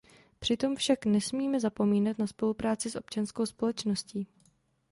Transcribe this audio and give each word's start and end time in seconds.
Přitom 0.39 0.75
však 0.75 1.05
nesmíme 1.05 1.59
zapomínat 1.59 2.17
na 2.19 2.27
spolupráci 2.27 2.89
s 2.89 2.95
občanskou 2.95 3.45
společností. 3.45 4.27